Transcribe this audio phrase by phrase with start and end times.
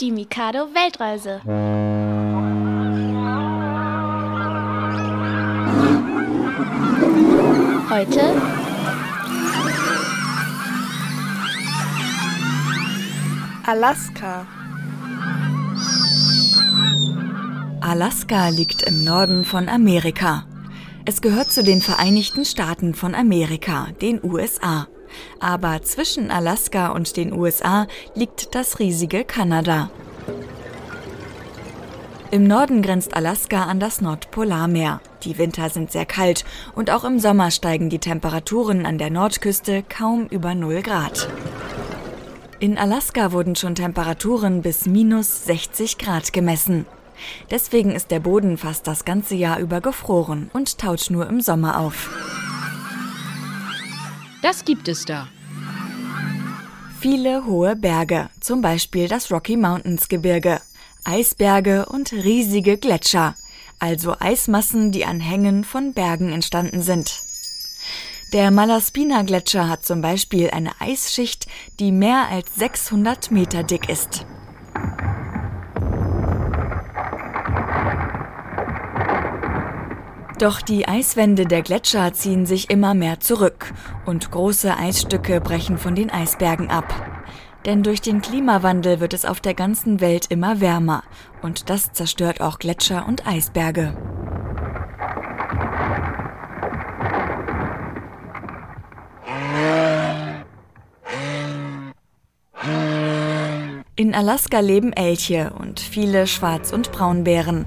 [0.00, 1.40] Die Mikado Weltreise.
[7.88, 8.42] Heute
[13.64, 14.46] Alaska.
[17.80, 20.44] Alaska liegt im Norden von Amerika.
[21.06, 24.88] Es gehört zu den Vereinigten Staaten von Amerika, den USA.
[25.40, 29.90] Aber zwischen Alaska und den USA liegt das riesige Kanada.
[32.32, 35.00] Im Norden grenzt Alaska an das Nordpolarmeer.
[35.22, 39.84] Die Winter sind sehr kalt und auch im Sommer steigen die Temperaturen an der Nordküste
[39.88, 41.28] kaum über 0 Grad.
[42.58, 46.86] In Alaska wurden schon Temperaturen bis minus 60 Grad gemessen.
[47.50, 51.78] Deswegen ist der Boden fast das ganze Jahr über gefroren und taut nur im Sommer
[51.78, 52.10] auf.
[54.46, 55.26] Das gibt es da.
[57.00, 60.60] Viele hohe Berge, zum Beispiel das Rocky Mountains Gebirge,
[61.02, 63.34] Eisberge und riesige Gletscher,
[63.80, 67.18] also Eismassen, die an Hängen von Bergen entstanden sind.
[68.32, 71.48] Der Malaspina-Gletscher hat zum Beispiel eine Eisschicht,
[71.80, 74.26] die mehr als 600 Meter dick ist.
[80.38, 83.72] Doch die Eiswände der Gletscher ziehen sich immer mehr zurück
[84.04, 86.84] und große Eisstücke brechen von den Eisbergen ab.
[87.64, 91.02] Denn durch den Klimawandel wird es auf der ganzen Welt immer wärmer
[91.40, 93.96] und das zerstört auch Gletscher und Eisberge.
[103.98, 107.64] In Alaska leben Elche und viele Schwarz- und Braunbären.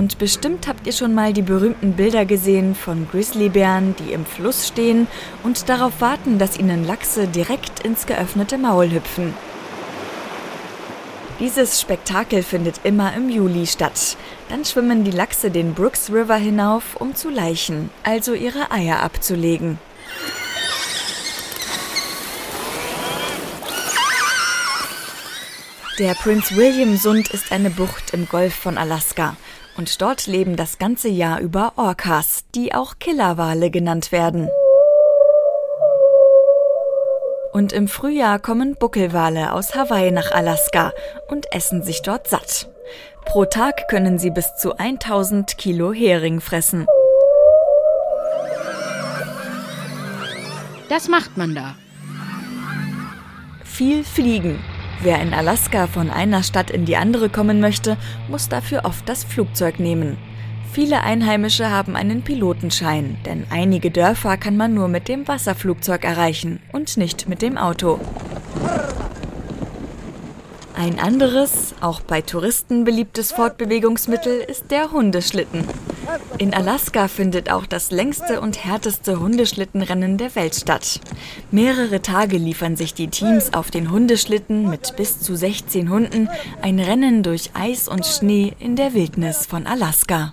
[0.00, 4.66] Und bestimmt habt ihr schon mal die berühmten Bilder gesehen von Grizzlybären, die im Fluss
[4.66, 5.06] stehen
[5.42, 9.34] und darauf warten, dass ihnen Lachse direkt ins geöffnete Maul hüpfen.
[11.38, 14.16] Dieses Spektakel findet immer im Juli statt.
[14.48, 19.78] Dann schwimmen die Lachse den Brooks River hinauf, um zu laichen, also ihre Eier abzulegen.
[26.00, 29.36] Der Prince William Sund ist eine Bucht im Golf von Alaska.
[29.76, 34.48] Und dort leben das ganze Jahr über Orcas, die auch Killerwale genannt werden.
[37.52, 40.94] Und im Frühjahr kommen Buckelwale aus Hawaii nach Alaska
[41.28, 42.70] und essen sich dort satt.
[43.26, 46.86] Pro Tag können sie bis zu 1000 Kilo Hering fressen.
[50.88, 51.74] Das macht man da.
[53.64, 54.64] Viel fliegen.
[55.02, 57.96] Wer in Alaska von einer Stadt in die andere kommen möchte,
[58.28, 60.18] muss dafür oft das Flugzeug nehmen.
[60.72, 66.60] Viele Einheimische haben einen Pilotenschein, denn einige Dörfer kann man nur mit dem Wasserflugzeug erreichen
[66.72, 67.98] und nicht mit dem Auto.
[70.74, 75.64] Ein anderes, auch bei Touristen beliebtes Fortbewegungsmittel ist der Hundeschlitten.
[76.38, 81.00] In Alaska findet auch das längste und härteste Hundeschlittenrennen der Welt statt.
[81.50, 86.28] Mehrere Tage liefern sich die Teams auf den Hundeschlitten mit bis zu 16 Hunden
[86.62, 90.32] ein Rennen durch Eis und Schnee in der Wildnis von Alaska.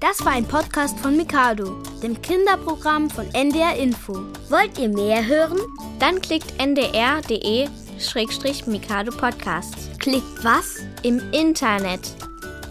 [0.00, 4.12] Das war ein Podcast von Mikado, dem Kinderprogramm von NDR Info.
[4.48, 5.58] Wollt ihr mehr hören?
[5.98, 9.88] Dann klickt ndr.de-mikado Podcasts.
[9.98, 10.80] Klickt was?
[11.02, 12.00] Im Internet.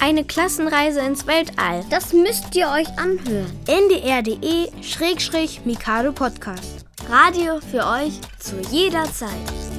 [0.00, 1.84] Eine Klassenreise ins Weltall.
[1.90, 3.52] Das müsst ihr euch anhören.
[3.68, 6.86] ndr.de-mikado Podcast.
[7.12, 9.71] Radio für euch zu jeder Zeit.